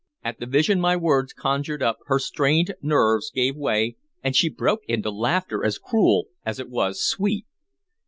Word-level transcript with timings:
At 0.23 0.39
the 0.39 0.47
vision 0.47 0.81
my 0.81 0.95
words 0.97 1.31
conjured 1.31 1.83
up 1.83 1.99
her 2.07 2.17
strained 2.17 2.73
nerves 2.81 3.29
gave 3.29 3.55
way, 3.55 3.97
and 4.23 4.35
she 4.35 4.49
broke 4.49 4.81
into 4.87 5.11
laughter 5.11 5.63
as 5.63 5.77
cruel 5.77 6.29
as 6.43 6.59
it 6.59 6.71
was 6.71 7.05
sweet. 7.05 7.45